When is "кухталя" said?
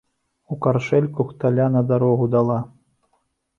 1.19-1.67